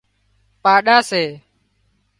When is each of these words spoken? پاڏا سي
پاڏا 0.63 0.97
سي 1.09 1.23